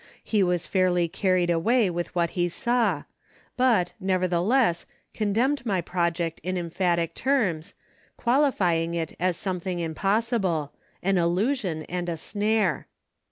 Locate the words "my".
5.63-5.79